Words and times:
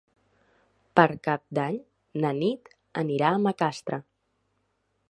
Per 0.99 1.05
Cap 1.27 1.43
d'Any 1.59 1.77
na 2.25 2.33
Nit 2.41 2.73
anirà 3.05 3.31
a 3.37 3.45
Macastre. 3.47 4.03